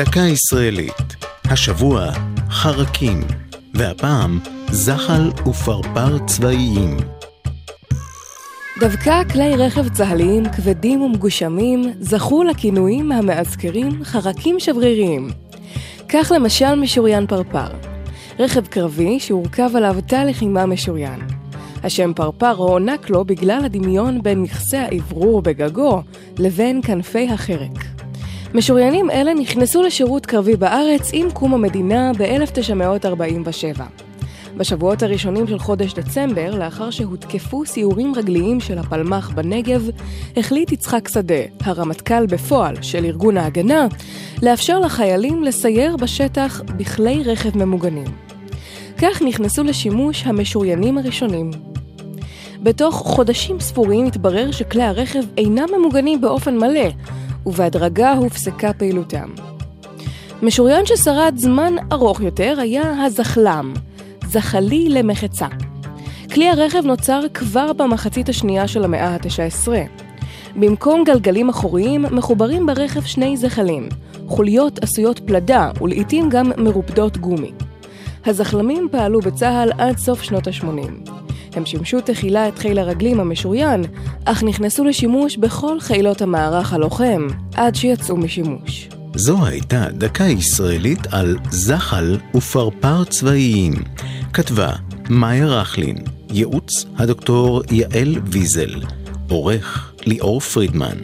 [0.00, 1.16] דקה ישראלית.
[1.44, 2.10] השבוע
[2.50, 3.20] חרקים,
[3.74, 4.38] והפעם
[4.70, 6.96] זחל ופרפר צבאיים.
[8.80, 15.30] דווקא כלי רכב צה"ליים כבדים ומגושמים זכו לכינויים המאזכרים חרקים שבריריים.
[16.08, 17.68] כך למשל משוריין פרפר,
[18.38, 21.20] רכב קרבי שהורכב עליו תא לחימה משוריין.
[21.82, 26.02] השם פרפר הוענק לו בגלל הדמיון בין מכסה האוורור בגגו
[26.38, 27.99] לבין כנפי החרק.
[28.54, 33.80] משוריינים אלה נכנסו לשירות קרבי בארץ עם קום המדינה ב-1947.
[34.56, 39.88] בשבועות הראשונים של חודש דצמבר, לאחר שהותקפו סיורים רגליים של הפלמ"ח בנגב,
[40.36, 43.86] החליט יצחק שדה, הרמטכ"ל בפועל של ארגון ההגנה,
[44.42, 48.08] לאפשר לחיילים לסייר בשטח בכלי רכב ממוגנים.
[48.98, 51.50] כך נכנסו לשימוש המשוריינים הראשונים.
[52.62, 56.88] בתוך חודשים ספורים התברר שכלי הרכב אינם ממוגנים באופן מלא,
[57.46, 59.30] ובהדרגה הופסקה פעילותם.
[60.42, 63.74] משוריין ששרד זמן ארוך יותר היה הזחל"ם,
[64.26, 65.46] זחלי למחצה.
[66.34, 69.68] כלי הרכב נוצר כבר במחצית השנייה של המאה ה-19.
[70.56, 73.88] במקום גלגלים אחוריים מחוברים ברכב שני זחלים,
[74.26, 77.52] חוליות עשויות פלדה ולעיתים גם מרופדות גומי.
[78.26, 81.09] הזחלמים פעלו בצה"ל עד סוף שנות ה-80.
[81.56, 83.84] הם שימשו תחילה את חיל הרגלים המשוריין,
[84.24, 88.88] אך נכנסו לשימוש בכל חילות המערך הלוחם, עד שיצאו משימוש.
[89.14, 93.72] זו הייתה דקה ישראלית על זחל ופרפר צבאיים.
[94.32, 94.72] כתבה
[95.10, 95.96] מאיה רכלין,
[96.32, 98.82] ייעוץ הדוקטור יעל ויזל,
[99.28, 100.96] עורך ליאור פרידמן.